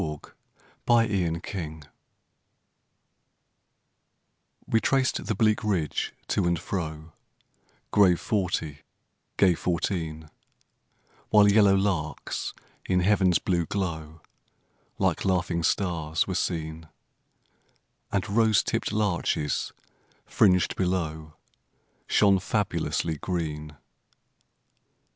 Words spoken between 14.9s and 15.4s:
Like